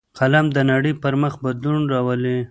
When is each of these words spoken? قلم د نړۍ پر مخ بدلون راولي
قلم 0.17 0.45
د 0.55 0.57
نړۍ 0.71 0.93
پر 1.03 1.13
مخ 1.21 1.33
بدلون 1.43 1.83
راولي 1.93 2.37